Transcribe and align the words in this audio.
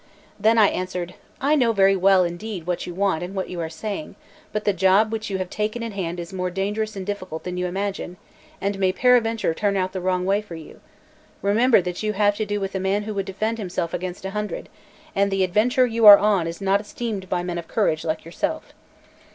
Then 0.39 0.57
I 0.57 0.65
answered. 0.69 1.13
"I 1.39 1.53
know 1.55 1.73
very 1.73 1.95
well 1.95 2.23
indeed 2.23 2.65
what 2.65 2.87
you 2.87 2.93
want 2.95 3.21
and 3.21 3.35
what 3.35 3.49
you 3.51 3.59
are 3.59 3.69
saying; 3.69 4.15
but 4.51 4.63
the 4.65 4.73
job 4.73 5.11
which 5.11 5.29
you 5.29 5.37
have 5.37 5.51
taken 5.51 5.83
in 5.83 5.91
hand 5.91 6.19
is 6.19 6.33
more 6.33 6.49
dangerous 6.49 6.95
and 6.95 7.05
difficult 7.05 7.43
than 7.43 7.55
you 7.55 7.67
imagine, 7.67 8.17
and 8.59 8.79
may 8.79 8.91
peradventure 8.91 9.53
turn 9.53 9.77
out 9.77 9.93
the 9.93 10.01
wrong 10.01 10.25
way 10.25 10.41
for 10.41 10.55
you. 10.55 10.79
Remember 11.43 11.83
that 11.83 12.01
you 12.01 12.13
have 12.13 12.35
to 12.37 12.47
do 12.47 12.59
with 12.59 12.73
a 12.73 12.79
man 12.79 13.03
who 13.03 13.13
would 13.13 13.27
defend 13.27 13.59
himself 13.59 13.93
against 13.93 14.25
a 14.25 14.31
hundred; 14.31 14.69
and 15.15 15.29
the 15.29 15.43
adventure 15.43 15.85
you 15.85 16.07
are 16.07 16.17
on 16.17 16.47
is 16.47 16.61
not 16.61 16.81
esteemed 16.81 17.29
by 17.29 17.43
men 17.43 17.59
of 17.59 17.67
courage 17.67 18.03
like 18.03 18.25
yourself." 18.25 18.73